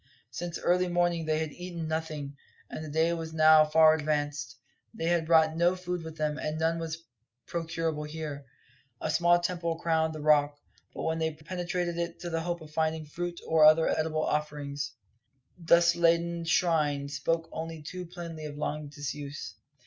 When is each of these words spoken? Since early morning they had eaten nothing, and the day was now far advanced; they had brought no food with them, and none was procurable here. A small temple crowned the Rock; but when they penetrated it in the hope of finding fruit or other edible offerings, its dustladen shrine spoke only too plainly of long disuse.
Since 0.31 0.57
early 0.57 0.87
morning 0.87 1.25
they 1.25 1.37
had 1.37 1.51
eaten 1.51 1.87
nothing, 1.87 2.35
and 2.71 2.83
the 2.83 2.89
day 2.89 3.13
was 3.13 3.33
now 3.35 3.63
far 3.65 3.93
advanced; 3.93 4.57
they 4.95 5.05
had 5.05 5.27
brought 5.27 5.55
no 5.55 5.75
food 5.75 6.01
with 6.01 6.17
them, 6.17 6.39
and 6.39 6.57
none 6.57 6.79
was 6.79 7.03
procurable 7.45 8.05
here. 8.05 8.47
A 8.99 9.11
small 9.11 9.39
temple 9.39 9.77
crowned 9.77 10.15
the 10.15 10.19
Rock; 10.19 10.57
but 10.95 11.03
when 11.03 11.19
they 11.19 11.31
penetrated 11.35 11.99
it 11.99 12.23
in 12.23 12.31
the 12.31 12.41
hope 12.41 12.61
of 12.61 12.71
finding 12.71 13.05
fruit 13.05 13.39
or 13.47 13.63
other 13.63 13.87
edible 13.89 14.25
offerings, 14.25 14.93
its 15.59 15.69
dustladen 15.69 16.45
shrine 16.45 17.07
spoke 17.07 17.47
only 17.51 17.83
too 17.83 18.07
plainly 18.07 18.45
of 18.45 18.57
long 18.57 18.87
disuse. 18.87 19.53